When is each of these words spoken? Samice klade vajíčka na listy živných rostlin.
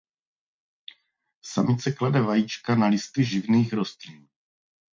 Samice 1.43 1.91
klade 1.91 2.21
vajíčka 2.25 2.73
na 2.75 2.87
listy 2.89 3.21
živných 3.23 3.73
rostlin. 3.77 4.21